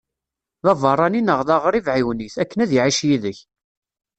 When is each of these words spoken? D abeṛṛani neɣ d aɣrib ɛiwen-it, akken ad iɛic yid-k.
D 0.63 0.65
abeṛṛani 0.71 1.21
neɣ 1.21 1.39
d 1.47 1.49
aɣrib 1.55 1.85
ɛiwen-it, 1.93 2.35
akken 2.41 2.59
ad 2.63 2.71
iɛic 2.77 2.99
yid-k. 3.07 3.39